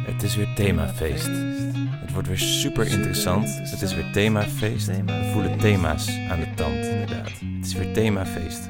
[0.00, 1.30] Het is weer themafeest.
[1.90, 3.58] Het wordt weer super interessant.
[3.70, 4.86] Het is weer themafeest.
[4.86, 7.28] We voelen thema's aan de tand, inderdaad.
[7.28, 8.68] Het is weer themafeest.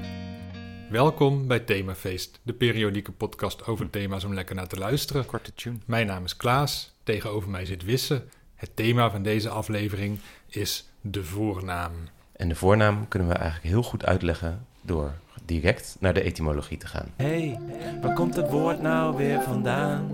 [0.91, 5.27] Welkom bij Themafeest, de periodieke podcast over thema's om lekker naar te luisteren.
[5.27, 5.77] Korte tune.
[5.87, 8.25] Mijn naam is Klaas, tegenover mij zit Wisse.
[8.55, 11.93] Het thema van deze aflevering is de voornaam.
[12.33, 15.13] En de voornaam kunnen we eigenlijk heel goed uitleggen door
[15.45, 17.07] direct naar de etymologie te gaan.
[17.17, 17.59] hey,
[18.03, 20.11] waar komt het woord nou weer vandaan?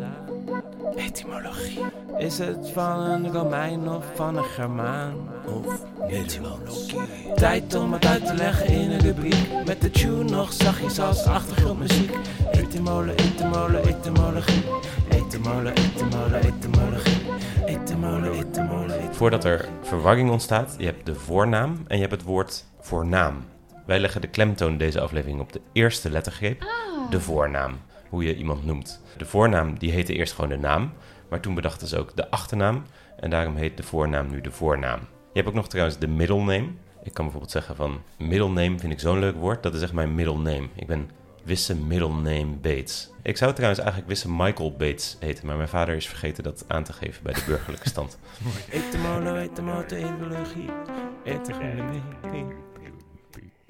[0.96, 1.84] Etymologie.
[2.18, 5.14] Is het van een Romein of van een Germaan?
[5.46, 6.94] Of Nederlands?
[7.34, 9.64] Tijd om het uit te leggen in een rubriek.
[9.66, 12.16] Met de tune nog zachtjes als achtergrondmuziek.
[12.50, 14.64] Etymole, etymole, etymologie.
[15.08, 17.22] Etymole, etymole, etymologie.
[17.66, 19.12] Etymole, etymole, etymole.
[19.12, 23.44] Voordat er verwarring ontstaat, je hebt de voornaam en je hebt het woord voornaam.
[23.86, 26.64] Wij leggen de klemtoon in deze aflevering op de eerste lettergreep,
[27.10, 27.78] de voornaam.
[28.08, 29.02] Hoe je iemand noemt.
[29.16, 30.92] De voornaam die heette eerst gewoon de naam,
[31.28, 32.82] maar toen bedachten ze ook de achternaam.
[33.16, 34.98] En daarom heet de voornaam nu de voornaam.
[35.00, 36.68] Je hebt ook nog trouwens de middle name.
[37.02, 39.62] Ik kan bijvoorbeeld zeggen van middle name vind ik zo'n leuk woord.
[39.62, 40.68] Dat is echt mijn middle name.
[40.74, 41.10] Ik ben
[41.44, 43.10] Wisse middle name Bates.
[43.22, 46.84] Ik zou trouwens eigenlijk Wisse Michael Bates heten, maar mijn vader is vergeten dat aan
[46.84, 48.18] te geven bij de burgerlijke stand.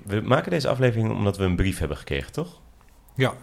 [0.06, 2.60] We maken deze aflevering omdat we een brief hebben gekregen, toch?
[3.14, 3.34] Ja,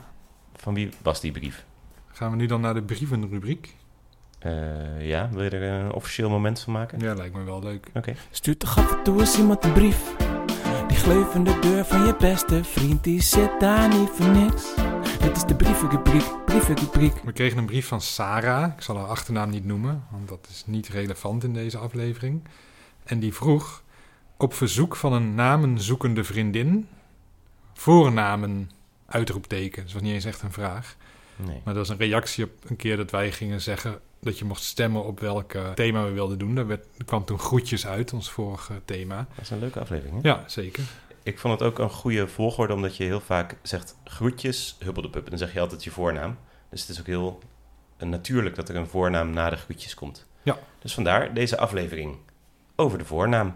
[0.64, 1.66] Van wie was die brief?
[2.12, 3.76] gaan we nu dan naar de brievenrubriek?
[4.40, 7.00] Eh, ja, wil je er een officieel moment van maken?
[7.00, 7.88] Ja, lijkt me wel leuk.
[7.94, 8.16] Oké.
[8.32, 10.16] Stuurt toch af en toe eens iemand een brief.
[10.88, 14.76] Die gleuvende deur van je beste vriend, die zit daar niet voor niks.
[15.20, 17.14] Dit is de brievenrubriek, brievenrubriek.
[17.24, 18.74] We kregen een brief van Sarah.
[18.76, 22.44] Ik zal haar achternaam niet noemen, want dat is niet relevant in deze aflevering.
[23.04, 23.84] En die vroeg,
[24.38, 26.88] op verzoek van een namenzoekende vriendin,
[27.74, 28.70] voornamen,
[29.14, 29.84] uitroepteken.
[29.84, 30.96] Dat was niet eens echt een vraag.
[31.36, 31.62] Nee.
[31.64, 34.64] Maar dat was een reactie op een keer dat wij gingen zeggen dat je mocht
[34.64, 36.56] stemmen op welk thema we wilden doen.
[36.56, 39.18] Daar werd, er kwam toen groetjes uit, ons vorige thema.
[39.18, 40.30] Dat is een leuke aflevering, hè?
[40.30, 40.84] Ja, zeker.
[41.24, 45.24] Ik vond het ook een goede volgorde, omdat je heel vaak zegt groetjes, huppeldepup.
[45.24, 46.38] En dan zeg je altijd je voornaam.
[46.70, 47.40] Dus het is ook heel
[47.98, 50.26] natuurlijk dat er een voornaam na de groetjes komt.
[50.42, 50.60] Ja.
[50.80, 52.18] Dus vandaar deze aflevering
[52.76, 53.52] over de voornaam.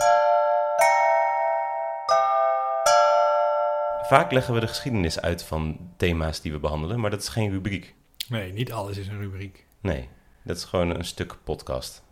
[4.08, 7.52] Vaak leggen we de geschiedenis uit van thema's die we behandelen, maar dat is geen
[7.52, 7.96] rubriek.
[8.30, 9.66] Nee, niet alles is een rubriek.
[9.82, 10.10] Nee,
[10.44, 12.04] dat is gewoon een stuk podcast.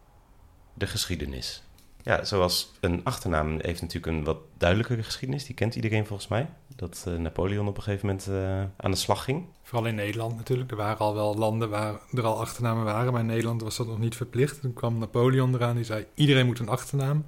[0.74, 1.64] De geschiedenis.
[2.04, 5.46] Ja, zoals een achternaam heeft natuurlijk een wat duidelijkere geschiedenis.
[5.46, 6.50] Die kent iedereen volgens mij.
[6.76, 9.46] Dat eh, Napoleon op een gegeven moment eh, aan de slag ging.
[9.64, 10.72] Vooral in Nederland natuurlijk.
[10.72, 13.88] Er waren al wel landen waar er al achternamen waren, maar in Nederland was dat
[13.88, 14.62] nog niet verplicht.
[14.62, 17.26] Toen kwam Napoleon eraan, die zei iedereen moet een achternaam.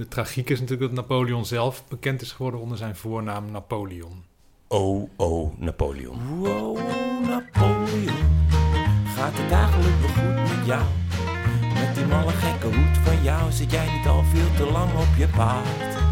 [0.00, 4.24] De tragiek is natuurlijk dat Napoleon zelf bekend is geworden onder zijn voornaam Napoleon.
[4.68, 6.38] Oh, oh, Napoleon.
[6.38, 6.78] Wow,
[7.26, 8.16] Napoleon.
[9.04, 10.82] Gaat het eigenlijk wel goed met jou?
[11.74, 15.16] Met die malle gekke hoed van jou zit jij niet al veel te lang op
[15.18, 16.02] je paard.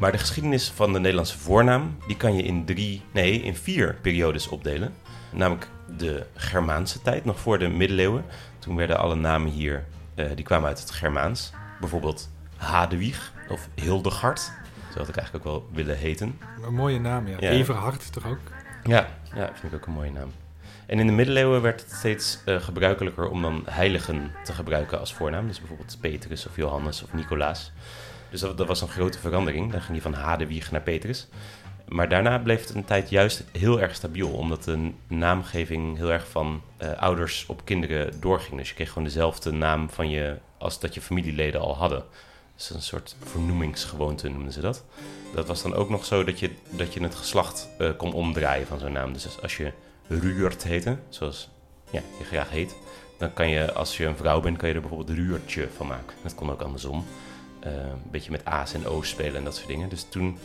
[0.00, 3.98] Maar de geschiedenis van de Nederlandse voornaam, die kan je in drie, nee, in vier
[4.02, 4.94] periodes opdelen.
[5.32, 8.24] Namelijk de Germaanse tijd, nog voor de middeleeuwen.
[8.58, 9.84] Toen werden alle namen hier,
[10.14, 11.52] eh, die kwamen uit het Germaans.
[11.80, 12.32] Bijvoorbeeld
[12.64, 14.40] Hadewig of Hildegard.
[14.92, 16.38] Zo had ik eigenlijk ook wel willen heten.
[16.62, 17.36] Een mooie naam, ja.
[17.40, 17.50] Ja.
[17.50, 18.38] Everhard toch ook?
[18.84, 20.32] Ja, ja, vind ik ook een mooie naam.
[20.86, 25.14] En in de middeleeuwen werd het steeds eh, gebruikelijker om dan heiligen te gebruiken als
[25.14, 25.46] voornaam.
[25.46, 27.72] Dus bijvoorbeeld Petrus of Johannes of Nicolaas.
[28.30, 29.72] Dus dat, dat was een grote verandering.
[29.72, 31.28] Dan ging je van Hadewig naar Petrus.
[31.88, 34.28] Maar daarna bleef het een tijd juist heel erg stabiel.
[34.28, 38.58] Omdat de naamgeving heel erg van eh, ouders op kinderen doorging.
[38.58, 42.04] Dus je kreeg gewoon dezelfde naam van je als dat je familieleden al hadden.
[42.56, 44.84] Dus een soort vernoemingsgewoonte noemden ze dat.
[45.34, 48.66] Dat was dan ook nog zo dat je, dat je het geslacht eh, kon omdraaien
[48.66, 49.12] van zo'n naam.
[49.12, 49.72] Dus als je
[50.08, 51.50] Ruurt heette, zoals
[51.90, 52.76] ja, je graag heet,
[53.18, 56.16] dan kan je, als je een vrouw bent, kan je er bijvoorbeeld Ruurtje van maken.
[56.22, 57.04] Dat kon ook andersom.
[57.60, 59.88] Eh, een beetje met A's en O's spelen en dat soort dingen.
[59.88, 60.38] Dus toen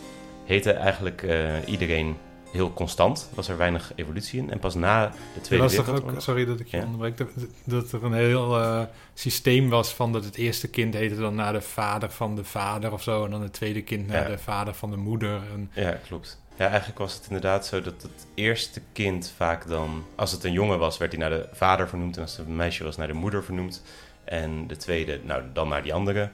[0.46, 2.18] heette eigenlijk eh, iedereen
[2.52, 3.30] heel constant.
[3.34, 4.52] Was er weinig evolutie in.
[4.52, 6.24] En pas na de Tweede was toch ook, Wereldoorlog...
[6.24, 6.84] sorry dat ik je Ja.
[6.84, 7.28] onderbreek, dat,
[7.64, 8.82] dat er een heel eh,
[9.14, 12.92] systeem was van dat het eerste kind heette dan naar de vader van de vader
[12.94, 13.26] of zo.
[13.26, 14.36] En dan het tweede kind naar Ja.
[14.36, 15.42] de vader van de moeder.
[15.54, 16.42] En, Ja, klopt.
[16.58, 20.04] Ja, eigenlijk was het inderdaad zo dat het eerste kind vaak dan...
[20.16, 22.16] Als het een jongen was, werd hij naar de vader vernoemd.
[22.16, 23.82] En als het een meisje was, naar de moeder vernoemd.
[24.24, 26.30] En de tweede, nou, dan naar die andere.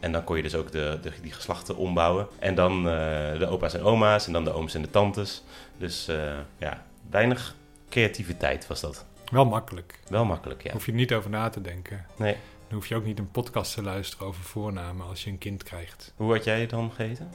[0.00, 2.26] En dan kon je dus ook de, de, die geslachten ombouwen.
[2.38, 5.42] En dan eh, de opa's en oma's en dan de ooms en de tantes.
[5.78, 7.54] Dus eh, ja, weinig
[7.88, 9.04] creativiteit was dat.
[9.30, 10.00] wel makkelijk.
[10.08, 10.72] Wel makkelijk, ja.
[10.72, 12.06] Hoef je er niet over na te denken.
[12.16, 12.36] Nee.
[12.68, 15.62] Dan hoef je ook niet een podcast te luisteren over voornamen als je een kind
[15.62, 16.12] krijgt.
[16.16, 17.30] Hoe had jij dan geheten?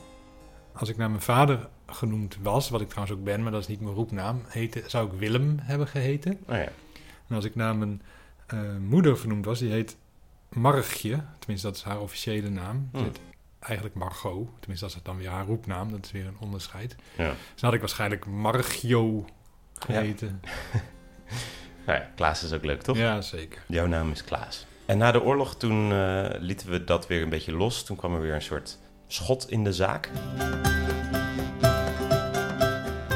[0.74, 3.68] Als ik naar mijn vader genoemd was, wat ik trouwens ook ben, maar dat is
[3.68, 6.40] niet mijn roepnaam, heette, zou ik Willem hebben geheten.
[6.48, 6.70] Oh ja.
[7.28, 8.02] En als ik naar mijn
[8.52, 9.60] eh, moeder vernoemd was.
[9.60, 9.98] Die heet
[10.56, 11.24] Margje.
[11.40, 12.90] Tenminste, dat is haar officiële naam.
[12.92, 13.12] Hmm.
[13.60, 14.48] eigenlijk Margot.
[14.60, 15.92] Tenminste, dat is dan weer haar roepnaam.
[15.92, 16.96] Dat is weer een onderscheid.
[17.18, 17.30] Ja.
[17.30, 19.26] Dus dan had ik waarschijnlijk Margio
[19.74, 20.42] geheten.
[21.86, 22.98] Nou ja, Klaas is ook leuk, toch?
[22.98, 23.64] Ja, zeker.
[23.68, 24.66] Jouw naam is Klaas.
[24.86, 27.84] En na de oorlog toen eh, lieten we dat weer een beetje los.
[27.84, 28.78] Toen kwam er weer een soort
[29.08, 30.10] schot in de zaak.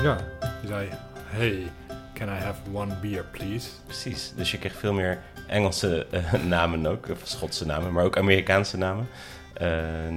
[0.04, 0.18] Ja,
[0.62, 0.90] die zei...
[1.26, 1.72] Hey,
[2.16, 3.70] can I have one beer, please?
[3.86, 4.34] Precies.
[4.36, 8.78] Dus je kreeg veel meer Engelse eh, namen ook, of Schotse namen, maar ook Amerikaanse
[8.78, 9.08] namen.
[9.54, 9.70] Eh,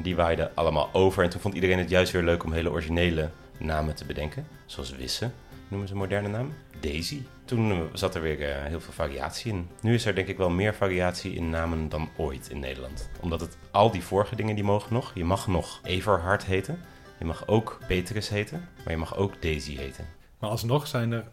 [0.03, 1.25] die waaiden allemaal over.
[1.25, 4.47] En toen vond iedereen het juist weer leuk om hele originele namen te bedenken.
[4.67, 5.31] Zoals Wisse,
[5.69, 6.53] noemen ze een moderne naam.
[6.81, 7.23] Daisy.
[7.45, 9.69] Toen eh, zat er weer heel veel variatie in.
[9.81, 13.09] Nu is er denk ik wel meer variatie in namen dan ooit in Nederland.
[13.21, 15.13] Omdat het al die vorige dingen die mogen nog.
[15.15, 16.81] Je mag nog Everhard heten.
[17.19, 18.69] Je mag ook Petrus heten.
[18.85, 20.05] Maar je mag ook Daisy heten.
[20.39, 21.25] Maar alsnog zijn er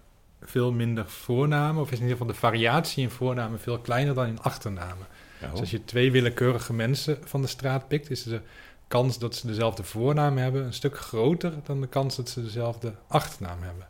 [0.41, 1.81] veel minder voornamen.
[1.81, 5.07] Of is in ieder geval de variatie in voornamen veel kleiner dan in achternamen.
[5.51, 8.41] Dus als je twee willekeurige mensen van de straat pikt, is de
[8.87, 12.93] kans dat ze dezelfde voornaam hebben een stuk groter dan de kans dat ze dezelfde
[13.07, 13.87] achternaam hebben.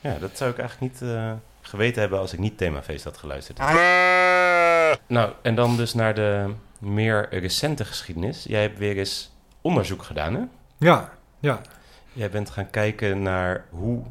[0.00, 3.58] Ja, dat zou ik eigenlijk niet eh, geweten hebben als ik niet Themafeest had geluisterd.
[5.06, 8.44] Nou, en dan dus naar de meer recente geschiedenis.
[8.44, 10.42] Jij hebt weer eens onderzoek gedaan, hè?
[10.78, 11.60] Ja, ja.
[12.12, 14.02] Jij bent gaan kijken naar hoe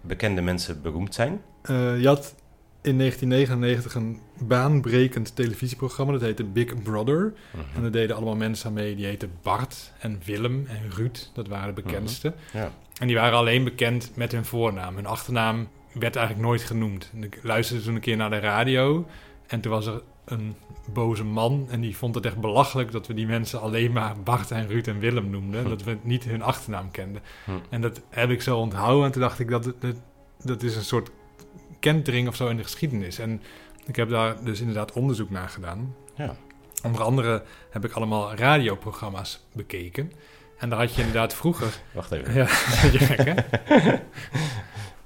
[0.00, 1.40] bekende mensen beroemd zijn.
[1.62, 2.34] Eh, je had
[2.82, 7.32] in 1999 een baanbrekend televisieprogramma, dat heette Big Brother.
[7.74, 11.48] En daar deden allemaal mensen aan mee, die heten Bart en Willem en Ruud, dat
[11.48, 12.34] waren de bekendste.
[12.52, 12.72] Ja.
[12.98, 14.94] En die waren alleen bekend met hun voornaam.
[14.94, 17.10] Hun achternaam werd eigenlijk nooit genoemd.
[17.14, 19.06] En ik luisterde toen een keer naar de radio.
[19.46, 20.54] En toen was er een
[20.92, 21.66] boze man.
[21.70, 24.86] En die vond het echt belachelijk dat we die mensen alleen maar Bart en Ruud
[24.86, 25.62] en Willem noemden.
[25.62, 25.68] Hm.
[25.68, 27.22] Dat we niet hun achternaam kenden.
[27.44, 27.50] Hm.
[27.70, 29.04] En dat heb ik zo onthouden.
[29.04, 29.96] En toen dacht ik dat, dat,
[30.42, 31.10] dat is een soort
[31.80, 33.18] kentering of zo in de geschiedenis.
[33.18, 33.42] En
[33.86, 35.94] ik heb daar dus inderdaad onderzoek naar gedaan.
[36.14, 36.36] Ja.
[36.82, 40.12] Onder andere heb ik allemaal radioprogramma's bekeken.
[40.58, 42.34] En daar had je inderdaad vroeger Wacht even.
[42.34, 42.44] ja,
[42.82, 43.34] dat gek, hè?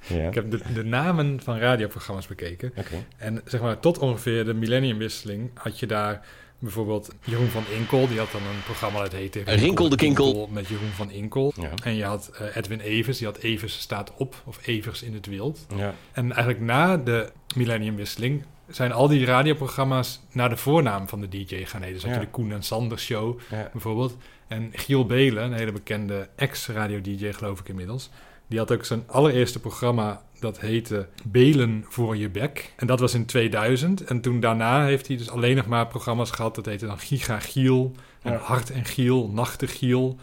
[0.06, 0.28] Ja.
[0.28, 2.72] Ik heb de, de namen van radioprogramma's bekeken.
[2.76, 3.04] Oké.
[3.16, 6.26] En zeg maar, tot ongeveer de millenniumwisseling had je daar
[6.58, 8.08] bijvoorbeeld Jeroen van Inkel.
[8.08, 9.42] Die had dan een programma dat heette...
[9.44, 10.48] Rinkel de Kinkel.
[10.52, 11.52] Met Jeroen van Inkel.
[11.56, 11.70] Ja.
[11.82, 15.26] En je had eh, Edwin Evers, die had Evers staat op, of Evers in het
[15.26, 15.66] wild.
[15.76, 15.94] Ja.
[16.12, 21.64] En eigenlijk na de millenniumwisseling zijn al die radioprogramma's naar de voornaam van de DJ
[21.64, 21.94] gaan heten.
[21.94, 23.68] Dus had je de Koen en Sander Show Ja.
[23.72, 24.16] bijvoorbeeld.
[24.48, 28.10] En Giel Belen, een hele bekende ex-radio-dj geloof ik inmiddels...
[28.46, 32.72] die had ook zijn allereerste programma, dat heette Belen voor je bek.
[32.76, 34.04] En dat was in 2000.
[34.04, 36.54] En toen daarna heeft hij dus alleen nog maar programma's gehad...
[36.54, 37.92] dat heette dan Giga Giel
[38.22, 38.38] en Ja.
[38.38, 40.16] Hart en Giel, Nachtegiel...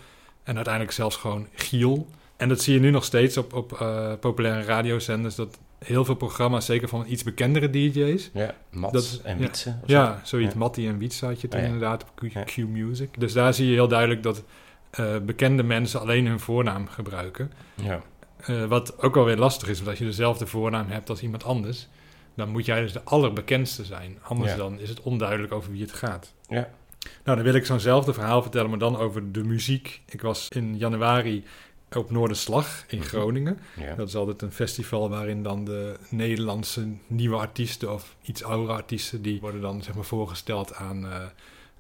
[0.44, 2.08] en uiteindelijk zelfs gewoon Giel.
[2.38, 5.36] En dat zie je nu nog steeds op, op eh, populaire radiozenders...
[5.36, 8.30] dat heel veel programma's, zeker van iets bekendere DJ's...
[8.34, 8.56] Ja.
[8.72, 9.40] Mats Dat- en ja.
[9.42, 9.70] Wietse.
[9.70, 9.94] zo.
[9.94, 10.54] Ja, zoiets.
[10.54, 10.60] Ja.
[10.60, 11.72] Mattie en Wiets had je toen Oh ja.
[11.72, 12.46] inderdaad op Q.
[12.46, 13.20] Q-Music.
[13.20, 14.44] Dus daar zie je heel duidelijk dat
[14.92, 17.52] eh, bekende mensen alleen hun voornaam gebruiken.
[17.76, 18.02] Ja.
[18.46, 21.44] Eh, wat ook wel weer lastig is, want als je dezelfde voornaam hebt als iemand
[21.44, 21.88] anders...
[22.36, 24.18] dan moet jij dus de allerbekendste zijn.
[24.22, 24.58] Anders Ja.
[24.58, 26.34] dan is het onduidelijk over wie het gaat.
[26.48, 26.70] Ja.
[27.24, 30.02] Nou, dan wil ik zo'nzelfde verhaal vertellen, maar dan over de muziek.
[30.06, 31.44] Ik was in januari
[31.96, 33.08] op Noorderslag in Mhm.
[33.08, 33.60] Groningen.
[33.80, 33.96] Ja.
[33.96, 39.22] Dat is altijd een festival waarin dan de Nederlandse nieuwe artiesten of iets oudere artiesten,
[39.22, 41.22] die worden dan zeg maar voorgesteld aan eh,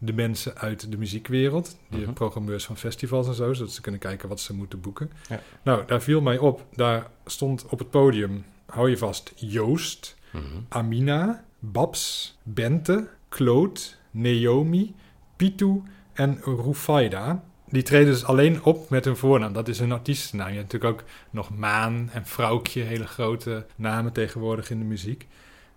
[0.03, 2.13] de mensen uit de muziekwereld, de Mhm.
[2.13, 5.11] programmeurs van festivals en zo, zodat ze kunnen kijken wat ze moeten boeken.
[5.29, 5.39] Ja.
[5.63, 10.43] Nou, daar viel mij op, daar stond op het podium, hou je vast, Joost, Mhm.
[10.69, 13.79] Amina, Babs, Bente, Claude,
[14.11, 14.95] Naomi,
[15.35, 15.81] Pitu
[16.13, 17.43] en Rufaida.
[17.69, 19.53] Die treden dus alleen op met hun voornaam.
[19.53, 20.49] Dat is hun artiestennaam.
[20.49, 25.27] Je hebt natuurlijk ook nog Maan en Vrouwtje, hele grote namen tegenwoordig in de muziek.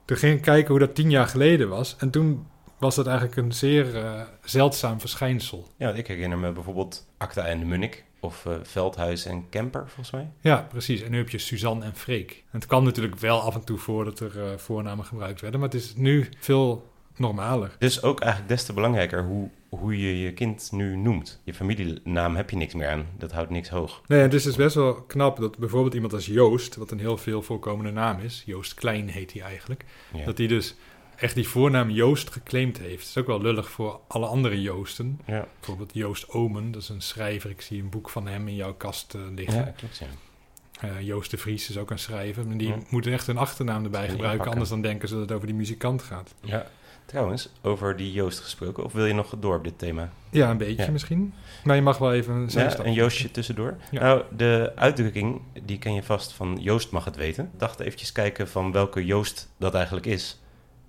[0.04, 1.96] Toen ging ik kijken hoe dat tien jaar geleden was.
[1.98, 2.46] En toen
[2.78, 5.68] was dat eigenlijk een zeer eh, zeldzaam verschijnsel.
[5.76, 8.04] Ja, ik herinner me bijvoorbeeld Acta en de Munnik.
[8.20, 10.30] Of eh, Veldhuis en Kemper, volgens mij.
[10.40, 11.02] Ja, precies.
[11.02, 12.30] En nu heb je Suzanne en Freek.
[12.30, 15.60] En het kwam natuurlijk wel af en toe voor dat er eh, voornamen gebruikt werden.
[15.60, 17.76] Maar het is nu veel normaler.
[17.78, 21.40] Dus ook eigenlijk des te belangrijker hoe, hoe je je kind nu noemt.
[21.44, 23.06] Je familienaam heb je niks meer aan.
[23.18, 24.02] Dat houdt niks hoog.
[24.06, 27.16] Nee, het is dus best wel knap dat bijvoorbeeld iemand als Joost, wat een heel
[27.16, 30.24] veel voorkomende naam is, Joost Klein heet hij eigenlijk, Ja.
[30.24, 30.74] dat hij dus
[31.16, 32.98] echt die voornaam Joost geclaimd heeft.
[32.98, 35.20] Dat is ook wel lullig voor alle andere Joosten.
[35.26, 37.50] Ja, Bijvoorbeeld Joost Omen, dat is een schrijver.
[37.50, 39.56] Ik zie een boek van hem in jouw kast eh, liggen.
[39.58, 39.98] ja klopt.
[39.98, 40.06] Ja.
[40.88, 42.46] Eh, Joost de Vries is ook een schrijver.
[42.46, 42.76] Maar die Ja.
[42.88, 46.02] moeten echt een achternaam erbij gebruiken, anders dan denken ze dat het over die muzikant
[46.02, 46.34] gaat.
[46.40, 46.66] ja.
[47.06, 48.84] Trouwens, over die Joost gesproken.
[48.84, 50.10] Of wil je nog door op dit thema?
[50.30, 50.90] Ja, een beetje Ja.
[50.90, 51.34] misschien.
[51.64, 53.76] Maar je mag wel even een Ja, een Joostje tussendoor.
[53.90, 54.00] Ja.
[54.00, 57.44] Nou, de uitdrukking, die ken je vast van Joost mag het weten.
[57.52, 60.38] Ik dacht eventjes kijken van welke Joost dat eigenlijk is.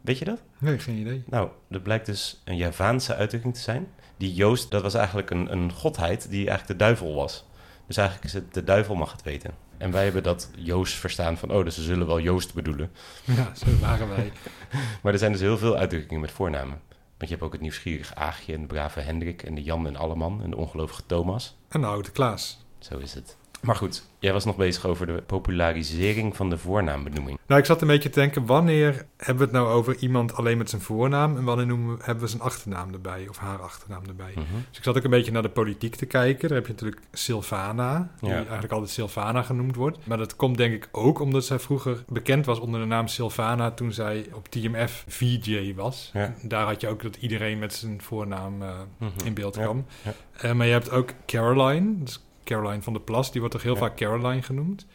[0.05, 0.41] Weet je dat?
[0.57, 1.23] Nee, geen idee.
[1.27, 3.87] Nou, dat blijkt dus een Javaanse uitdrukking te zijn.
[4.17, 7.45] Die Joost, dat was eigenlijk een, een godheid die eigenlijk de duivel was.
[7.87, 9.51] Dus eigenlijk is het de duivel mag het weten.
[9.77, 12.91] En wij hebben dat Joost verstaan van, oh, dus ze zullen wel Joost bedoelen.
[13.35, 14.31] Ja, zo waren wij.
[15.01, 16.81] Maar er zijn dus heel veel uitdrukkingen met voornamen.
[17.17, 19.95] Want je hebt ook het nieuwsgierig Aagje en de brave Hendrik en de Jan en
[19.95, 21.57] Alleman en de ongelovige Thomas.
[21.69, 22.65] En de oude Klaas.
[22.79, 23.37] Zo is het.
[23.65, 27.39] Maar goed, jij was nog bezig over de popularisering van de voornaambenoeming.
[27.47, 30.57] Nou, ik zat een beetje te denken, wanneer hebben we het nou over iemand alleen
[30.57, 34.03] met zijn voornaam en wanneer noemen we, hebben we zijn achternaam erbij of haar achternaam
[34.07, 34.31] erbij?
[34.35, 34.45] Mhm.
[34.69, 36.47] Dus ik zat ook een beetje naar de politiek te kijken.
[36.47, 38.35] Daar heb je natuurlijk Sylvana, die Ja.
[38.35, 39.97] eigenlijk altijd Sylvana genoemd wordt.
[40.07, 43.71] Maar dat komt denk ik ook omdat zij vroeger bekend was onder de naam Sylvana
[43.71, 46.09] toen zij op TMF VJ was.
[46.13, 46.33] Ja.
[46.41, 49.09] Daar had je ook dat iedereen met zijn voornaam eh, Mhm.
[49.25, 49.85] in beeld kwam.
[50.03, 50.13] ja.
[50.37, 53.73] Eh, maar je hebt ook Caroline, dus Caroline van der Plas, die wordt toch heel
[53.73, 53.79] Ja.
[53.79, 54.85] vaak Caroline genoemd.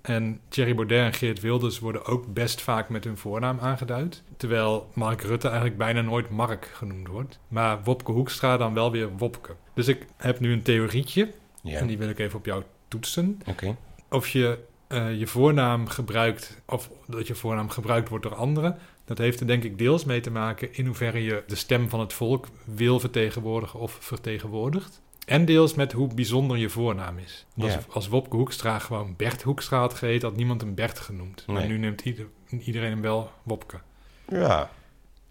[0.00, 4.22] En Thierry Baudet en Geert Wilders worden ook best vaak met hun voornaam aangeduid.
[4.36, 7.38] Terwijl Mark Rutte eigenlijk bijna nooit Mark genoemd wordt.
[7.48, 9.54] Maar Wopke Hoekstra dan wel weer Wopke.
[9.74, 11.30] Dus ik heb nu een theorietje
[11.62, 13.40] Ja, en die wil ik even op jou toetsen.
[13.46, 13.76] oké.
[14.10, 18.78] Of je eh, je voornaam gebruikt, of dat je voornaam gebruikt wordt door anderen.
[19.04, 22.00] Dat heeft er denk ik deels mee te maken in hoeverre je de stem van
[22.00, 25.02] het volk wil vertegenwoordigen of vertegenwoordigt.
[25.30, 27.46] En deels met hoe bijzonder je voornaam is.
[27.58, 31.46] Als, als Wopke Hoekstra gewoon Bert Hoekstra had geheten, had niemand hem Bert genoemd.
[31.46, 33.80] Maar nu neemt ieder- iedereen hem wel Wopke.
[34.28, 34.70] Ja,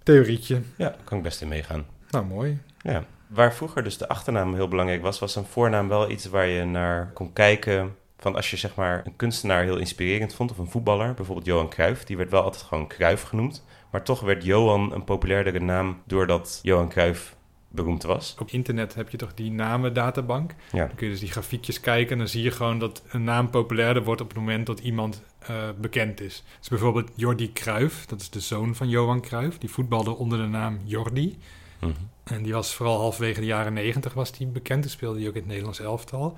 [0.03, 0.55] Theorietje.
[0.77, 1.85] ja, daar kan ik best in meegaan.
[2.09, 2.59] Nou, mooi.
[2.81, 3.03] Ja.
[3.27, 6.63] Waar vroeger dus de achternaam heel belangrijk was, was een voornaam wel iets waar je
[6.65, 7.95] naar kon kijken.
[8.17, 11.69] Van als je zeg maar een kunstenaar heel inspirerend vond, of een voetballer, bijvoorbeeld Johan
[11.69, 13.65] Cruijff, die werd wel altijd gewoon Cruijff genoemd.
[13.91, 17.35] Maar toch werd Johan een populairdere naam doordat Johan Cruijff
[17.69, 18.35] beroemd was.
[18.39, 20.55] Op internet heb je toch die namendatabank.
[20.71, 20.85] Ja.
[20.85, 23.49] Dan kun je dus die grafiekjes kijken en dan zie je gewoon dat een naam
[23.49, 26.43] populairder wordt op het moment dat iemand eh, bekend is.
[26.59, 29.57] Dus bijvoorbeeld Jordi Cruijff, dat is de zoon van Johan Cruijff.
[29.57, 31.37] Die voetbalde onder de naam Jordi.
[31.79, 31.91] Mhm.
[32.23, 34.81] En die was vooral halverwege de jaren negentig was die bekend.
[34.81, 36.37] Toen speelde hij ook in het Nederlands elftal.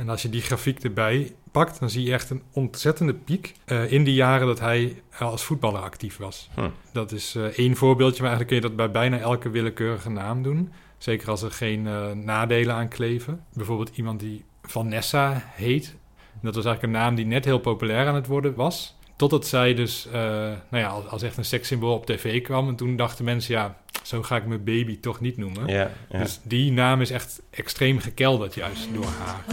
[0.00, 3.92] En als je die grafiek erbij pakt, dan zie je echt een ontzettende piek eh,
[3.92, 6.48] in die jaren dat hij eh, als voetballer actief was.
[6.54, 6.68] Hm.
[6.92, 10.42] Dat is eh, één voorbeeldje, maar eigenlijk kun je dat bij bijna elke willekeurige naam
[10.42, 10.72] doen.
[10.98, 11.82] Zeker als er geen
[12.24, 13.44] nadelen aan kleven.
[13.52, 15.96] Bijvoorbeeld iemand die Vanessa heet.
[16.42, 18.98] Dat was eigenlijk een naam die net heel populair aan het worden was.
[19.20, 22.68] Totdat zij dus eh, nou ja, als, als echt een sekssymbool op tv kwam.
[22.68, 25.66] En toen dachten mensen, ja, zo ga ik mijn baby toch niet noemen.
[25.66, 26.18] Ja, ja.
[26.18, 29.44] Dus die naam is echt extreem gekelderd juist door haar.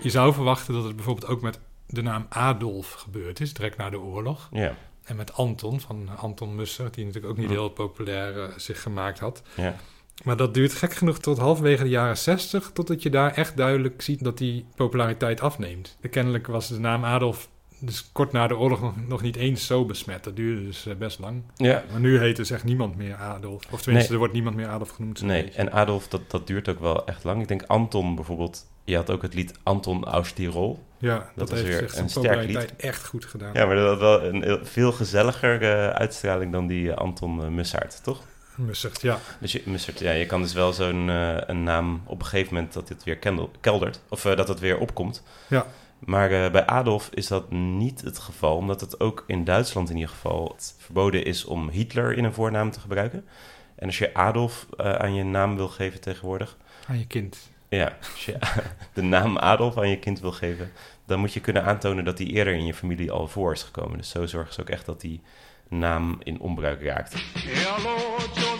[0.00, 3.90] Je zou verwachten dat het bijvoorbeeld ook met de naam Adolf gebeurd is, direct na
[3.90, 4.48] de oorlog.
[4.52, 8.82] ja, En met Anton, van Anton Musser, die natuurlijk ook niet heel populair eh, zich
[8.82, 9.42] gemaakt had.
[9.56, 9.74] ja.
[10.24, 14.02] Maar dat duurt gek genoeg tot halverwege de jaren 60, totdat je daar echt duidelijk
[14.02, 15.96] ziet dat die populariteit afneemt.
[16.10, 19.84] Kennelijk was de naam Adolf dus kort na de oorlog nog, nog niet eens zo
[19.84, 20.24] besmet.
[20.24, 21.42] Dat duurde dus eh, best lang.
[21.56, 21.84] ja.
[21.90, 23.62] Maar nu heet dus echt niemand meer Adolf.
[23.70, 24.08] Of tenminste, Nee.
[24.10, 25.22] er wordt niemand meer Adolf genoemd.
[25.22, 27.42] Nee, en Adolf, dat, dat duurt ook wel echt lang.
[27.42, 30.84] Ik denk Anton bijvoorbeeld, je had ook het lied Anton aus Tirol.
[30.98, 33.52] Ja, dat, Dat was heeft weer een sterk populariteit echt goed gedaan.
[33.52, 38.00] Ja, maar dat wel een veel gezelliger eh, uitstraling dan die eh, Anton eh, Mussaert,
[38.02, 38.22] toch?
[38.54, 39.18] Mussert, ja.
[39.40, 42.72] Dus je, Mussert, ja, je kan dus wel zo'n een naam op een gegeven moment
[42.72, 45.22] dat dit weer kendel, keldert, of dat het weer opkomt.
[45.48, 45.66] Ja.
[45.98, 50.10] Maar bij Adolf is dat niet het geval, omdat het ook in Duitsland in ieder
[50.10, 53.24] geval het verboden is om Hitler in een voornaam te gebruiken.
[53.74, 56.56] En als je Adolf aan je naam wil geven tegenwoordig,
[56.88, 57.52] Aan je kind.
[57.76, 58.38] Ja, als je
[58.92, 60.72] de naam Adolf aan je kind wil geven,
[61.06, 63.98] dan moet je kunnen aantonen dat die eerder in je familie al voor is gekomen.
[63.98, 65.20] Dus zo zorgen ze ook echt dat die
[65.68, 67.14] naam in onbruik raakt.
[67.34, 68.53] Hello,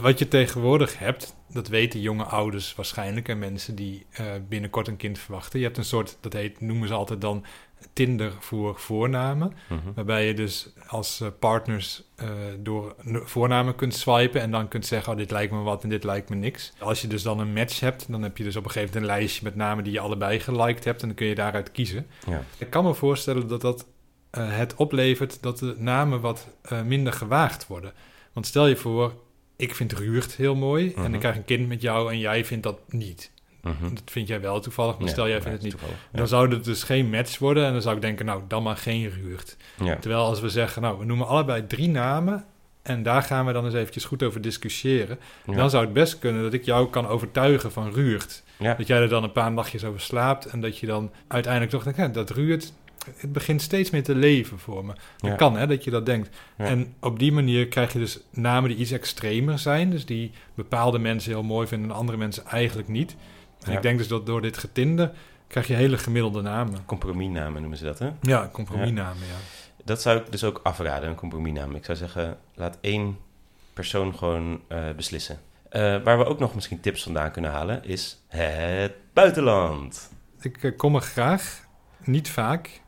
[0.00, 4.96] Wat je tegenwoordig hebt, dat weten jonge ouders waarschijnlijk en mensen die eh, binnenkort een
[4.96, 5.58] kind verwachten.
[5.58, 7.44] Je hebt een soort, dat heet, noemen ze altijd dan
[7.92, 9.52] Tinder voor voornamen.
[9.68, 9.92] Mhm.
[9.94, 12.28] Waarbij je dus als eh, partners eh,
[12.58, 16.04] door voornamen kunt swipen en dan kunt zeggen, oh, dit lijkt me wat en dit
[16.04, 16.72] lijkt me niks.
[16.78, 19.10] Als je dus dan een match hebt, dan heb je dus op een gegeven moment
[19.10, 22.06] een lijstje met namen die je allebei geliked hebt en dan kun je daaruit kiezen.
[22.26, 22.42] Ja.
[22.58, 23.86] Ik kan me voorstellen dat dat
[24.30, 27.92] eh, het oplevert dat de namen wat eh, minder gewaagd worden.
[28.32, 29.12] Want stel je voor,
[29.58, 31.14] ik vind Ruurt heel mooi en Mhm.
[31.14, 33.30] ik krijg een kind met jou en jij vindt dat niet.
[33.62, 33.94] Mhm.
[33.94, 35.70] Dat vind jij wel toevallig, maar Ja, stel jij vindt het niet.
[35.72, 35.96] toevallig.
[36.12, 38.76] Dan zou het dus geen match worden en dan zou ik denken, nou, dan maar
[38.76, 39.56] geen Ruurt.
[39.84, 39.96] Ja.
[39.96, 42.44] Terwijl als we zeggen, nou, we noemen allebei drie namen
[42.82, 45.18] en daar gaan we dan eens eventjes goed over discussiëren.
[45.46, 48.42] Dan zou het best kunnen dat ik jou kan overtuigen van Ruurt.
[48.56, 48.74] Ja.
[48.74, 51.92] Dat jij er dan een paar nachtjes over slaapt en dat je dan uiteindelijk toch
[51.94, 52.64] denkt, dat Ruud,
[53.16, 54.92] het begint steeds meer te leven voor me.
[55.16, 55.36] Dat Ja.
[55.36, 56.36] kan, hè, dat je dat denkt.
[56.58, 56.64] Ja.
[56.64, 60.98] En op die manier krijg je dus namen die iets extremer zijn, dus die bepaalde
[60.98, 63.16] mensen heel mooi vinden en andere mensen eigenlijk niet.
[63.62, 63.76] En Ja.
[63.76, 65.12] ik denk dus dat door dit getinde
[65.46, 66.84] krijg je hele gemiddelde namen.
[66.86, 68.10] Compromisnamen noemen ze dat, hè?
[68.20, 69.34] Ja, compromisnamen, ja.
[69.84, 71.74] Dat zou ik dus ook afraden, een compromisnaam.
[71.74, 73.18] Ik zou zeggen, laat één
[73.72, 75.38] persoon gewoon eh, beslissen.
[75.68, 80.10] Eh, waar we ook nog misschien tips vandaan kunnen halen, is het buitenland.
[80.40, 81.66] Ik eh, kom er graag,
[82.04, 82.80] niet vaak,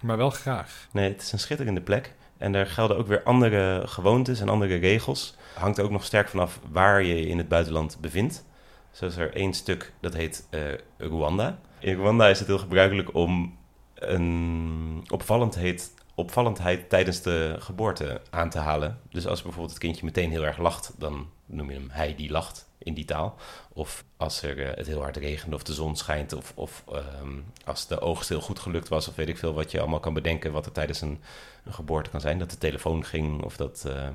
[0.00, 0.88] maar wel graag.
[0.92, 2.14] Nee, het is een schitterende plek.
[2.38, 5.34] En daar gelden ook weer andere gewoontes en andere regels.
[5.54, 8.44] Hangt ook nog sterk vanaf waar je je in het buitenland bevindt.
[8.90, 10.60] Zo is er één stuk dat heet eh,
[10.96, 11.58] Rwanda.
[11.78, 13.58] In Rwanda is het heel gebruikelijk om
[13.94, 18.98] een opvallendheid, opvallendheid tijdens de geboorte aan te halen.
[19.10, 22.30] Dus als bijvoorbeeld het kindje meteen heel erg lacht, dan noem je hem hij die
[22.30, 23.36] lacht in die taal.
[23.72, 27.38] Of als er, eh, het heel hard regent of de zon schijnt of, of ehm,
[27.64, 30.14] als de oogst heel goed gelukt was of weet ik veel wat je allemaal kan
[30.14, 31.20] bedenken wat er tijdens een,
[31.64, 32.38] een geboorte kan zijn.
[32.38, 34.08] Dat de telefoon ging of dat eh,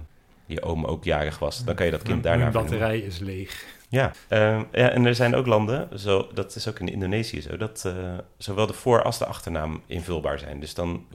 [0.46, 1.64] je oom ook jarig was.
[1.64, 2.70] Dan kan je dat kind daarna vernoemen.
[2.72, 3.66] batterij is leeg.
[3.90, 7.58] Ja, ehm, ja, en er zijn ook landen, zo, dat is ook in Indonesië zo,
[7.58, 10.60] dat eh, zowel de voor- als de achternaam invulbaar zijn.
[10.60, 11.06] Dus dan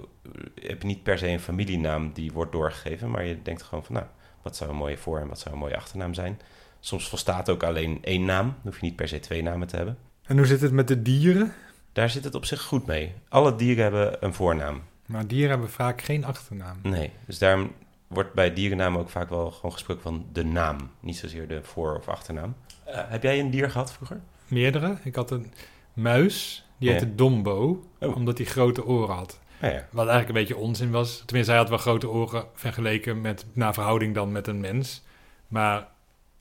[0.54, 3.94] heb je niet per se een familienaam die wordt doorgegeven, maar je denkt gewoon van,
[3.94, 4.06] nou,
[4.42, 6.40] wat zou een mooie voor- en wat zou een mooie achternaam zijn?
[6.80, 9.76] Soms volstaat ook alleen één naam, dan hoef je niet per se twee namen te
[9.76, 9.98] hebben.
[10.22, 11.52] En hoe zit het met de dieren?
[11.92, 13.12] Daar zit het op zich goed mee.
[13.28, 14.82] Alle dieren hebben een voornaam.
[15.06, 16.76] Maar dieren hebben vaak geen achternaam.
[16.82, 17.72] Nee, dus daarom
[18.06, 21.96] wordt bij dierennamen ook vaak wel gewoon gesproken van de naam, niet zozeer de voor-
[21.96, 22.54] of achternaam.
[22.84, 24.20] Eh, heb jij een dier gehad vroeger?
[24.48, 24.96] Meerdere.
[25.02, 25.52] Ik had een
[25.92, 26.94] muis, die Ja.
[26.94, 28.16] heette Dombo, Oh.
[28.16, 29.40] omdat hij grote oren had.
[29.60, 31.22] Ja, Wat eigenlijk een beetje onzin was.
[31.26, 35.02] Tenminste, hij had wel grote oren vergeleken met, naar verhouding dan met een mens.
[35.48, 35.88] Maar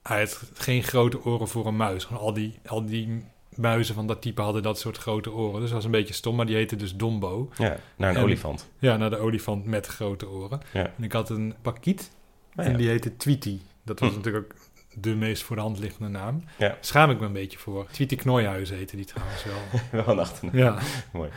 [0.03, 2.03] hij had geen grote oren voor een muis.
[2.05, 5.53] Gewoon al die, al die muizen van dat type hadden dat soort grote oren.
[5.59, 7.49] Dus dat was een beetje stom, maar die heette dus Dombo.
[7.57, 8.69] ja naar een En- olifant.
[8.79, 10.59] Ja, naar de olifant met grote oren.
[10.73, 10.91] Ja.
[10.97, 12.11] En ik had een pakiet
[12.55, 12.63] ja.
[12.63, 13.59] en die heette Tweety.
[13.83, 14.15] Dat was Hm.
[14.15, 14.57] natuurlijk ook
[14.93, 16.43] de meest voor de hand liggende naam.
[16.57, 16.77] Ja.
[16.79, 17.87] Schaam ik me een beetje voor.
[17.91, 19.79] Tweety Knooihuis heette die trouwens wel.
[20.03, 20.57] Wel een achternaam.
[20.57, 20.77] ja.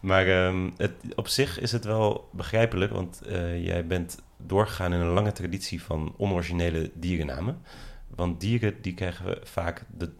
[0.00, 5.00] Maar ehm, het, op zich is het wel begrijpelijk, want eh, jij bent doorgegaan in
[5.00, 7.62] een lange traditie van onoriginele dierennamen.
[8.08, 10.10] Want dieren die krijgen vaak de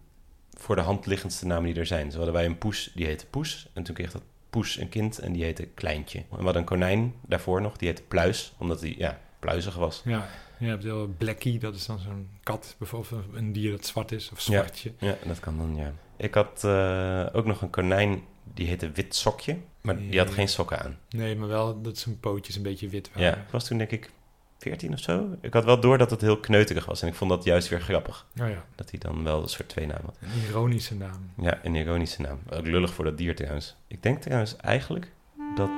[0.59, 2.11] voor de hand liggendste namen die er zijn.
[2.11, 3.68] Zo hadden wij een poes, die heette Poes.
[3.72, 6.18] En toen kreeg dat Poes een kind en die heette Kleintje.
[6.18, 10.03] En we hadden een konijn daarvoor nog, die heette Pluis, omdat hij ja, pluizig was.
[10.05, 14.12] Ja, je hebt heel Blackie, dat is dan zo'n kat, bijvoorbeeld een dier dat zwart
[14.12, 14.92] is, of zwartje.
[14.99, 15.92] Ja, dat kan dan, ja.
[16.16, 18.23] Ik had eh, ook nog een konijn,
[18.55, 19.57] die heette Wit Sokje.
[19.81, 20.99] Maar die had geen sokken aan.
[21.11, 23.23] Nee, maar wel dat zijn pootjes een beetje wit waren.
[23.31, 24.11] Ja, ik was toen denk ik
[24.59, 25.29] 14 of zo.
[25.40, 27.03] Ik had wel door dat het heel kneuterig was.
[27.03, 28.27] En ik vond dat juist weer grappig.
[28.40, 30.16] Oh ja, Dat hij dan wel een soort twee naam had.
[30.21, 31.31] een ironische naam.
[31.40, 32.38] Ja, een ironische naam.
[32.51, 33.77] Ook lullig voor dat dier trouwens.
[33.87, 35.11] Ik denk trouwens eigenlijk
[35.57, 35.71] dat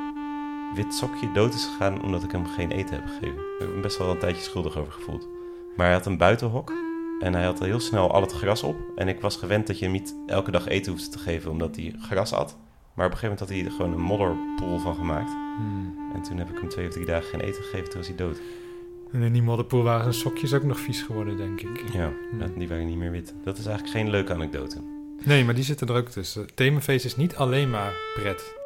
[0.75, 3.39] Wit Sokje dood is gegaan omdat ik hem geen eten heb gegeven.
[3.39, 5.29] Ik heb me best wel een tijdje schuldig over gevoeld.
[5.77, 6.73] Maar hij had een buitenhok
[7.21, 8.77] en hij had heel snel al het gras op.
[8.97, 11.77] En ik was gewend dat je hem niet elke dag eten hoefde te geven omdat
[11.77, 12.57] hij gras at.
[12.95, 15.31] Maar op een gegeven moment had hij er gewoon een modderpoel van gemaakt.
[15.57, 15.97] Hmm.
[16.15, 18.17] En toen heb ik hem twee of drie dagen geen eten gegeven, toen was hij
[18.17, 18.41] dood.
[19.13, 21.85] En in die modderpoel waren zijn sokjes ook nog vies geworden, denk ik.
[21.93, 22.59] Ja, Hmm.
[22.59, 23.35] die waren niet meer wit.
[23.45, 24.77] Dat is eigenlijk geen leuke anekdote.
[25.25, 26.55] Nee, maar die zitten er ook tussen.
[26.55, 28.57] Themafeest is niet alleen maar pret.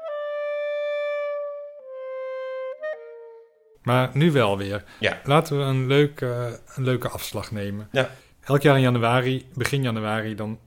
[3.82, 4.84] Maar nu wel weer.
[5.00, 5.20] Ja.
[5.24, 7.88] Laten we een leuke, een leuke afslag nemen.
[7.92, 8.10] Ja.
[8.40, 10.58] Elk jaar in januari, begin januari, dan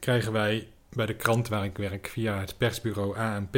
[0.00, 3.54] krijgen wij bij de krant waar ik werk via het persbureau ANP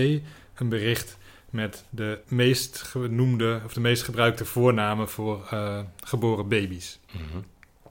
[0.54, 1.18] een bericht
[1.50, 6.98] met de meest genoemde of de meest gebruikte voornamen voor eh, geboren baby's.
[7.10, 7.42] Mhm.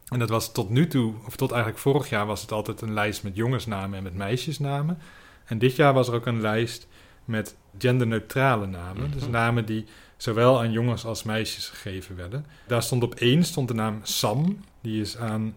[0.07, 2.93] En dat was tot nu toe, of tot eigenlijk vorig jaar, was het altijd een
[2.93, 4.97] lijst met jongensnamen en met meisjesnamen.
[5.45, 6.87] En dit jaar was er ook een lijst
[7.25, 9.11] met genderneutrale namen.
[9.11, 9.31] Dus Mhm.
[9.31, 9.85] namen die
[10.17, 12.45] zowel aan jongens als meisjes gegeven werden.
[12.67, 14.57] Daar stond op één stond de naam Sam.
[14.81, 15.55] Die is aan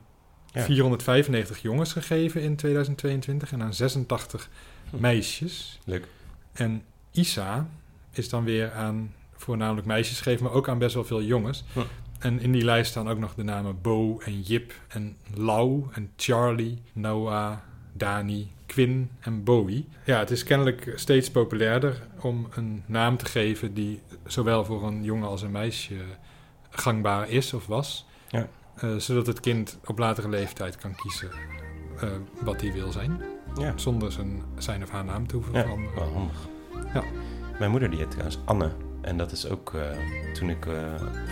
[0.53, 0.63] Ja.
[0.65, 4.49] 495 jongens gegeven in 2022 en aan 86
[4.91, 5.01] Hm.
[5.01, 5.79] meisjes.
[5.85, 6.07] Leuk.
[6.53, 7.69] En Isa
[8.13, 11.65] is dan weer aan voornamelijk meisjes gegeven, maar ook aan best wel veel jongens.
[11.73, 11.81] Hm.
[12.19, 16.11] En in die lijst staan ook nog de namen Bo en Jip en Lau en
[16.17, 17.57] Charlie, Noah,
[17.93, 19.89] Dani, Quinn en Bowie.
[20.05, 25.05] Ja, het is kennelijk steeds populairder om een naam te geven die zowel voor een
[25.05, 25.95] jongen als een meisje
[26.71, 28.07] gangbaar is of was.
[28.29, 28.49] Ja.
[28.77, 31.31] Eh, zodat het kind op latere leeftijd kan kiezen
[32.01, 32.09] eh,
[32.41, 33.21] wat hij wil zijn,
[33.61, 35.95] Ja, zonder zijn, zijn of haar naam te hoeven ja veranderen.
[35.95, 36.39] wel handig.
[36.95, 37.03] Ja.
[37.59, 38.71] Mijn moeder die heet trouwens Anne.
[39.01, 39.83] En dat is ook, eh,
[40.33, 40.67] toen ik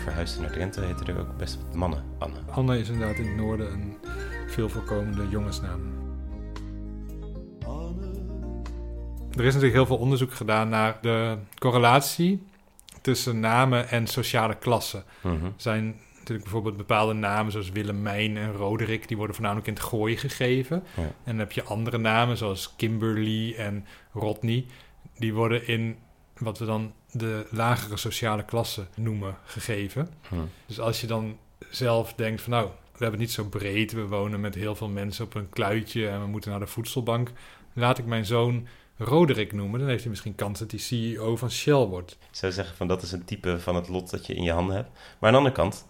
[0.04, 2.36] verhuisde naar Drenthe, heette er ook best wat mannen Anne.
[2.50, 3.96] Anne is inderdaad in het noorden een
[4.46, 5.80] veel voorkomende jongensnaam.
[9.36, 12.42] Er is natuurlijk heel veel onderzoek gedaan naar de correlatie
[13.00, 15.04] tussen namen en sociale klassen.
[15.20, 15.44] Mhm.
[15.44, 19.82] Er zijn natuurlijk bijvoorbeeld bepaalde namen zoals Willemijn en Roderick, die worden voornamelijk in het
[19.82, 20.82] gooi gegeven.
[20.96, 21.02] Ja.
[21.02, 24.66] En dan heb je andere namen zoals Kimberly en Rodney,
[25.18, 25.96] die worden in
[26.38, 30.08] wat we dan de lagere sociale klasse noemen gegeven.
[30.28, 30.36] Hm.
[30.66, 31.38] Dus als je dan
[31.70, 34.88] zelf denkt van nou, we hebben het niet zo breed, we wonen met heel veel
[34.88, 37.30] mensen op een kluitje en we moeten naar de voedselbank,
[37.72, 41.50] laat ik mijn zoon Roderick noemen, dan heeft hij misschien kans dat hij CEO van
[41.50, 42.12] Shell wordt.
[42.12, 44.52] Ik zou zeggen van dat is een type van het lot dat je in je
[44.52, 44.90] handen hebt.
[44.92, 45.86] Maar aan de andere kant,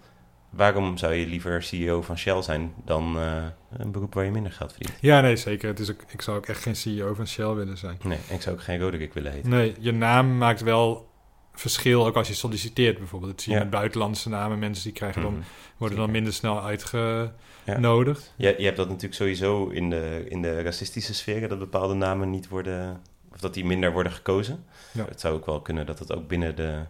[0.51, 3.45] waarom zou je liever CEO van Shell zijn dan eh,
[3.77, 4.99] een beroep waar je minder geld verdient?
[5.01, 5.69] Ja, nee, zeker.
[5.69, 7.99] Het is ook, ik zou ook echt geen CEO van Shell willen zijn.
[8.03, 9.51] Nee, ik zou ook geen Roderick willen heten.
[9.51, 11.09] Nee, je naam maakt wel
[11.55, 13.33] verschil, ook als je solliciteert bijvoorbeeld.
[13.33, 13.65] Dat zie je Ja.
[13.65, 14.59] met buitenlandse namen.
[14.59, 15.43] Mensen die krijgen dan, Mhm.
[15.77, 18.33] worden dan minder snel uitgenodigd.
[18.37, 22.31] Je, je hebt dat natuurlijk sowieso in de, in de racistische sferen, dat bepaalde namen
[22.31, 23.01] niet worden,
[23.33, 24.65] of dat die minder worden gekozen.
[24.93, 25.05] Ja.
[25.05, 26.83] Het zou ook wel kunnen dat het ook binnen de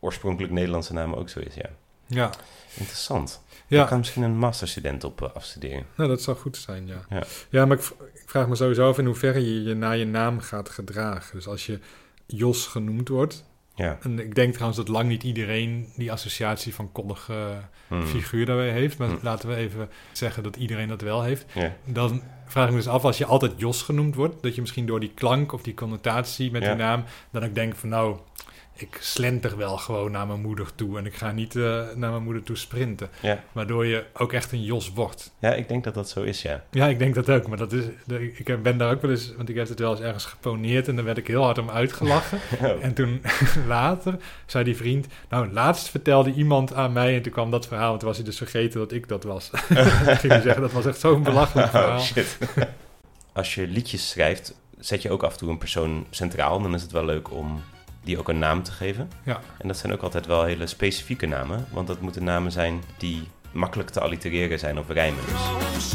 [0.00, 1.68] oorspronkelijk Nederlandse namen ook zo is, ja.
[2.08, 2.30] Ja,
[2.74, 3.42] Interessant.
[3.66, 3.78] Ja.
[3.80, 3.84] ja.
[3.86, 5.86] kan misschien een masterstudent op eh, afstuderen.
[5.96, 7.04] Nou, dat zou goed zijn, ja.
[7.08, 7.22] Ja.
[7.50, 10.40] Ja, maar ik, ik vraag me sowieso af in hoeverre je je naar je naam
[10.40, 11.36] gaat gedragen.
[11.36, 11.78] Dus als je
[12.26, 13.44] Jos genoemd wordt...
[13.76, 13.98] Ja.
[14.02, 17.34] En ik denk trouwens dat lang niet iedereen die associatie van koddige
[17.88, 18.06] Hmm.
[18.06, 18.98] figuur daarbij heeft.
[18.98, 19.18] Maar Hmm.
[19.22, 21.46] laten we even zeggen dat iedereen dat wel heeft.
[21.54, 21.72] Ja.
[21.84, 24.86] Dan vraag ik me dus af, als je altijd Jos genoemd wordt, dat je misschien
[24.86, 26.68] door die klank of die connotatie met Ja.
[26.68, 28.16] die naam, dan ook denkt van nou,
[28.76, 31.62] ik slenter wel gewoon naar mijn moeder toe en ik ga niet eh,
[31.94, 33.08] naar mijn moeder toe sprinten.
[33.20, 33.42] Ja.
[33.52, 35.32] Waardoor je ook echt een Jos wordt.
[35.38, 36.64] ja, ik denk dat dat zo is, ja.
[36.70, 37.84] Ja, ik denk dat ook, maar dat is,
[38.34, 40.96] ik ben daar ook wel eens, want ik heb het wel eens ergens geponeerd en
[40.96, 42.38] dan werd ik heel hard om uitgelachen.
[42.62, 42.84] Oh.
[42.84, 43.22] En toen
[43.66, 47.92] later zei die vriend, nou laatst vertelde iemand aan mij en toen kwam dat verhaal,
[47.92, 49.50] en toen was hij dus vergeten dat ik dat was.
[50.20, 51.98] ging hij zeggen, dat was echt zo'n belachelijk verhaal.
[51.98, 52.38] Oh, shit.
[53.32, 56.62] Als je liedjes schrijft, zet je ook af en toe een persoon centraal.
[56.62, 57.62] Dan is het wel leuk om
[58.06, 59.10] die ook een naam te geven.
[59.22, 59.40] Ja.
[59.58, 61.66] En dat zijn ook altijd wel hele specifieke namen.
[61.70, 65.20] Want dat moeten namen zijn die makkelijk te allitereren zijn of rijmen.
[65.74, 65.94] Dus,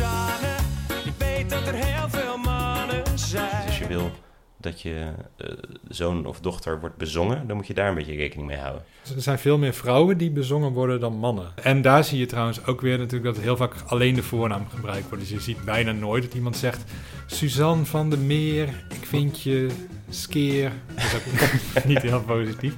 [1.05, 3.49] Ik weet dat er heel veel mannen zijn.
[3.57, 4.11] dus als je wil
[4.57, 5.47] dat je eh,
[5.89, 8.83] zoon of dochter wordt bezongen, dan moet je daar een beetje rekening mee houden.
[9.03, 11.51] Dus Er zijn veel meer vrouwen die bezongen worden dan mannen.
[11.55, 15.07] En daar zie je trouwens ook weer natuurlijk dat heel vaak alleen de voornaam gebruikt
[15.07, 15.23] wordt.
[15.23, 16.83] Dus je ziet bijna nooit dat iemand zegt...
[17.25, 19.67] Suzanne van der Meer, ik vind je
[20.13, 20.71] skeer.
[20.95, 22.73] Dat is ook niet heel positief.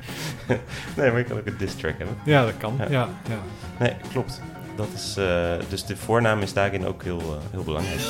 [0.95, 2.17] Nee, maar je kan ook een diss track hebben.
[2.25, 2.75] Ja, dat kan.
[2.77, 2.85] Ja.
[2.89, 3.39] Ja, ja.
[3.79, 4.41] Nee, klopt.
[4.75, 8.01] Dat is, eh, dus de voornaam is daarin ook heel, eh, heel belangrijk.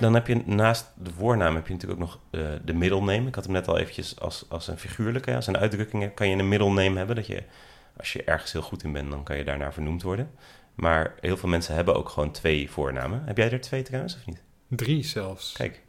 [0.00, 3.26] Dan heb je naast de voornaam heb je natuurlijk ook nog eh, de middelname.
[3.26, 6.36] Ik had hem net al eventjes als, als een figuurlijke, als een uitdrukking kan je
[6.36, 7.16] een middelname hebben.
[7.16, 7.42] Dat je,
[7.96, 10.30] als je ergens heel goed in bent, dan kan je daarnaar vernoemd worden.
[10.74, 13.22] Maar heel veel mensen hebben ook gewoon twee voornamen.
[13.24, 14.42] Heb jij er twee trouwens of niet?
[14.68, 15.52] Drie zelfs.
[15.52, 15.82] Kijk,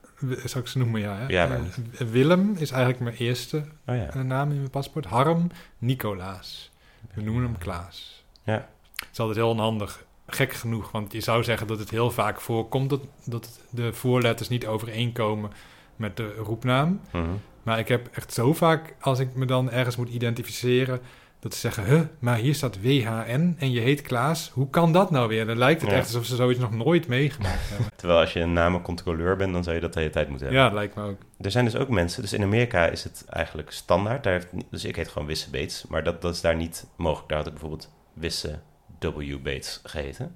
[0.45, 1.17] Zou ik ze noemen, ja.
[1.17, 1.27] Hè?
[1.27, 4.07] Ja, Eh, Willem is eigenlijk mijn eerste oh ja.
[4.09, 5.05] eh, naam in mijn paspoort.
[5.05, 6.71] Harm, Nicolaas.
[7.13, 8.25] We noemen hem Klaas.
[8.43, 8.69] Ja.
[8.95, 10.05] Het is altijd heel onhandig.
[10.27, 14.49] Gek genoeg, want je zou zeggen dat het heel vaak voorkomt dat, dat de voorletters
[14.49, 15.51] niet overeenkomen
[15.95, 17.01] met de roepnaam.
[17.11, 17.23] Mhm.
[17.63, 20.99] Maar ik heb echt zo vaak, als ik me dan ergens moet identificeren,
[21.43, 24.49] dat ze zeggen, huh, maar hier staat WHN en je heet Klaas.
[24.53, 25.45] Hoe kan dat nou weer?
[25.45, 25.95] Dan lijkt het Ja.
[25.97, 27.87] echt alsof ze zoiets nog nooit meegemaakt hebben.
[27.95, 30.63] Terwijl als je een namencontroleur bent, dan zou je dat de hele tijd moeten hebben.
[30.65, 31.17] ja, dat lijkt me ook.
[31.39, 34.23] Er zijn dus ook mensen, dus in Amerika is het eigenlijk standaard.
[34.23, 37.29] Daar heeft, dus ik heet gewoon Wisse Bates, maar dat, dat is daar niet mogelijk.
[37.29, 38.59] Daar had ik bijvoorbeeld Wisse
[38.99, 39.37] W.
[39.43, 40.35] Bates geheten.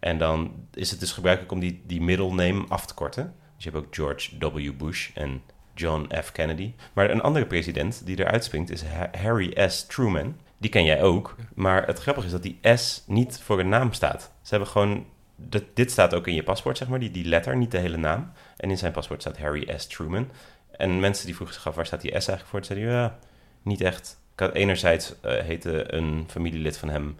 [0.00, 3.34] En dan is het dus gebruikelijk om die, die middelname af te korten.
[3.56, 4.72] Dus je hebt ook George W.
[4.78, 5.42] Bush en
[5.74, 6.32] John F.
[6.32, 6.72] Kennedy.
[6.92, 9.86] Maar een andere president die eruit springt is Ha- Harry S.
[9.86, 10.36] Truman.
[10.58, 11.36] Die ken jij ook.
[11.54, 14.30] Maar het grappige is dat die S niet voor een naam staat.
[14.42, 15.06] Ze hebben gewoon...
[15.36, 17.96] dat- dit staat ook in je paspoort, zeg maar, die, die letter, niet de hele
[17.96, 18.32] naam.
[18.56, 19.86] En in zijn paspoort staat Harry S.
[19.86, 20.28] Truman.
[20.76, 22.64] En mensen die vroegen zich af, waar staat die S eigenlijk voor?
[22.64, 23.18] Zeiden ja,
[23.62, 24.20] niet echt.
[24.34, 27.16] Ik had enerzijds eh, heette een familielid van hem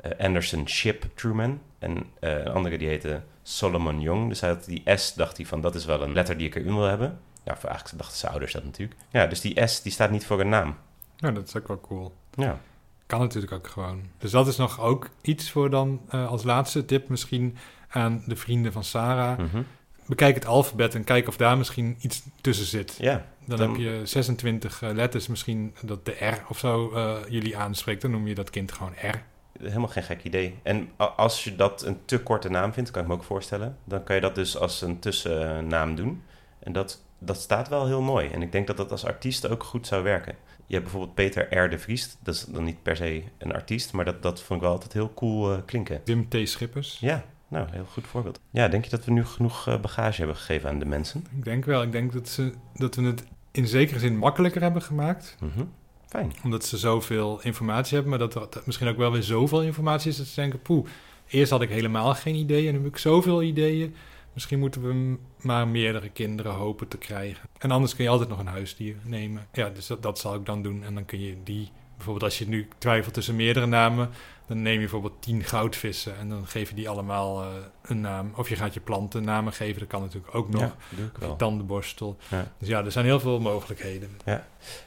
[0.00, 1.60] eh, Anderson Ship Truman.
[1.78, 4.28] En eh, een andere die heette Solomon Young.
[4.28, 6.54] Dus hij had die S, dacht hij van, dat is wel een letter die ik
[6.54, 7.18] erin wil hebben.
[7.46, 9.00] Ja, of eigenlijk dachten zijn ouders dat natuurlijk.
[9.10, 10.76] Ja, dus die S, die staat niet voor een naam.
[11.18, 12.14] Nou, dat is ook wel cool.
[12.34, 12.58] Ja,
[13.06, 14.02] Kan natuurlijk ook gewoon.
[14.18, 17.56] Dus dat is nog ook iets voor dan eh, als laatste tip misschien
[17.88, 19.38] aan de vrienden van Sarah.
[19.38, 19.62] Mhm.
[20.06, 22.96] Bekijk het alfabet en kijk of daar misschien iets tussen zit.
[22.98, 23.24] ja.
[23.44, 27.56] Dan, Dan- heb je 26 eh, letters, misschien dat de R of zo eh, jullie
[27.56, 28.02] aanspreekt.
[28.02, 29.22] Dan noem je dat kind gewoon R.
[29.62, 30.58] Helemaal geen gek idee.
[30.62, 34.04] En als je dat een te korte naam vindt, kan ik me ook voorstellen, dan
[34.04, 36.22] kan je dat dus als een tussennaam doen.
[36.58, 38.28] En dat, dat staat wel heel mooi.
[38.28, 40.34] En ik denk dat dat als artiest ook goed zou werken.
[40.66, 41.70] Je hebt bijvoorbeeld Peter R.
[41.70, 42.16] de Vries.
[42.22, 44.92] Dat is dan niet per se een artiest, maar dat, dat vond ik wel altijd
[44.92, 46.00] heel cool eh, klinken.
[46.04, 46.36] Wim T.
[46.48, 46.98] Schippers.
[47.00, 48.40] Ja, nou, heel goed voorbeeld.
[48.50, 51.24] Ja, denk je dat we nu genoeg eh, bagage hebben gegeven aan de mensen?
[51.36, 51.82] Ik denk wel.
[51.82, 55.36] Ik denk dat, ze, dat we het in zekere zin makkelijker hebben gemaakt.
[55.40, 55.64] Mhm.
[56.08, 56.32] Fijn.
[56.44, 58.10] Omdat ze zoveel informatie hebben.
[58.10, 60.16] Maar dat er dat misschien ook wel weer zoveel informatie is.
[60.16, 60.86] Dat ze denken, poeh,
[61.28, 62.66] eerst had ik helemaal geen ideeën.
[62.66, 63.94] En nu heb ik zoveel ideeën.
[64.36, 67.48] Misschien moeten we maar meerdere kinderen hopen te krijgen.
[67.58, 69.46] En anders kun je altijd nog een huisdier nemen.
[69.52, 70.84] Ja, dus dat, dat zal ik dan doen.
[70.84, 71.70] En dan kun je die...
[71.94, 74.10] Bijvoorbeeld als je nu twijfelt tussen meerdere namen...
[74.46, 76.18] dan neem je bijvoorbeeld tien goudvissen...
[76.18, 77.48] en dan geef je die allemaal eh,
[77.82, 78.32] een naam.
[78.36, 79.78] Of je gaat je planten namen geven.
[79.78, 80.60] Dat kan natuurlijk ook nog.
[80.60, 82.16] Ja, doe ik tandenborstel.
[82.28, 82.52] Ja.
[82.58, 84.10] Dus ja, er zijn heel veel mogelijkheden.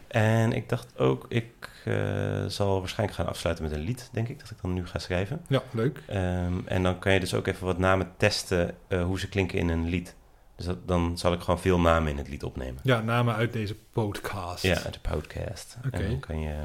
[0.07, 1.69] En ik dacht ook, ik
[2.47, 5.41] zal waarschijnlijk gaan afsluiten met een lied, denk ik, dat ik dan nu ga schrijven.
[5.47, 6.01] Ja, leuk.
[6.07, 9.59] Ehm, en dan kan je dus ook even wat namen testen eh, hoe ze klinken
[9.59, 10.15] in een lied.
[10.55, 12.81] Dus dat, dan zal ik gewoon veel namen in het lied opnemen.
[12.83, 14.63] Ja, namen uit deze podcast.
[14.63, 15.77] Ja, uit de podcast.
[15.85, 15.97] Oké.
[15.97, 16.55] En dan kan je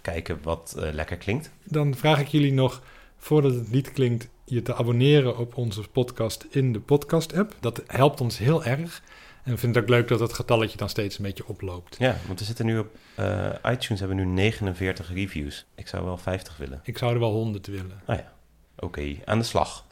[0.00, 1.50] kijken wat eh, lekker klinkt.
[1.64, 2.82] Dan vraag ik jullie nog,
[3.16, 7.54] voordat het lied klinkt, je te abonneren op onze podcast in de podcast-app.
[7.60, 9.02] Dat helpt ons heel erg.
[9.44, 11.96] En ik vind het ook leuk dat het getalletje dan steeds een beetje oploopt.
[11.98, 15.66] Ja, want we zitten nu op eh, iTunes, hebben we nu 49 reviews.
[15.74, 16.80] Ik zou wel 50 willen.
[16.84, 18.00] Ik zou er wel 100 willen.
[18.06, 18.32] Oh ja,
[18.76, 19.86] oké, aan de slag.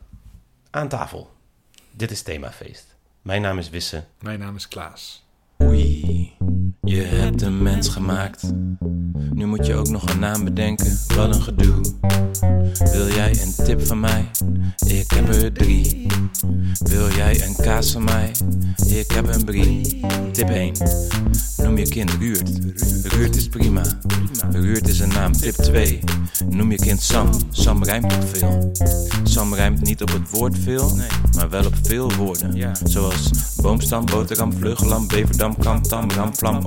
[0.71, 1.31] Aan tafel.
[1.91, 2.97] Dit is Themafeest.
[3.23, 4.05] Mijn naam is Wisse.
[4.21, 5.25] Mijn naam is Klaas.
[5.63, 6.22] Oei,
[6.85, 8.53] je hebt een mens gemaakt.
[9.33, 11.81] Nu moet je ook nog een naam bedenken, wat een gedoe.
[12.93, 14.31] Wil jij een tip van mij?
[14.87, 16.07] Ik heb er drie.
[16.79, 18.31] Wil jij een kaas van mij?
[18.87, 20.01] Ik heb een brie.
[20.33, 20.73] Tip 1.
[21.57, 22.51] Noem je kind Ruurt.
[23.03, 23.83] Ruurt is prima.
[24.51, 25.33] Ruurt is een naam.
[25.33, 26.01] Tip 2.
[26.49, 27.31] Noem je kind Sam.
[27.51, 28.73] Sam rijmt op veel.
[29.25, 30.97] Sam rijmt niet op het woord veel,
[31.35, 32.77] maar wel op veel woorden.
[32.85, 33.31] Zoals
[33.63, 36.09] boomstam, boterham, vleugelam, beverdam, kam, tam,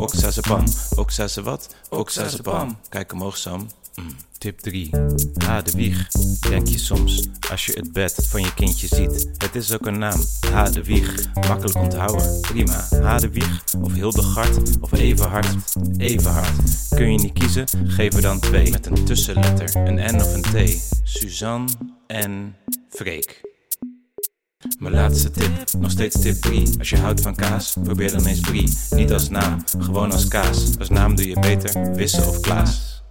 [0.06, 0.64] oksazepam.
[0.96, 1.76] Oksazewat?
[1.90, 2.78] Oksazepam.
[2.90, 3.68] Kijk omhoog, Sam.
[3.96, 4.16] Mm.
[4.38, 4.90] Tip 3.
[5.46, 6.08] Ha de wieg.
[6.50, 9.30] Denk je soms, als je het bed van je kindje ziet.
[9.38, 10.22] Het is ook een naam.
[10.52, 11.34] Ha de wieg.
[11.34, 12.42] Makkelijk onthouden.
[12.42, 12.88] Prima.
[13.02, 13.64] Ha de wieg.
[13.82, 14.80] Of Hildegard.
[14.82, 14.92] Of.
[14.92, 15.30] Even
[16.32, 16.88] hard.
[16.90, 17.68] Kun je niet kiezen?
[17.88, 18.72] Geef er dan twee.
[18.72, 19.76] Met een tussenletter.
[19.76, 20.82] Een N of een T.
[21.04, 21.70] Suzanne
[22.08, 22.56] en
[22.90, 23.55] Freek.
[24.80, 26.70] Mijn laatste tip, nog steeds tip 3.
[26.80, 28.70] Als je houdt van kaas, probeer dan eens brie.
[28.90, 30.80] Niet als naam, gewoon als kaas.
[30.80, 33.04] Als naam doe je beter, Wisse of Klaas.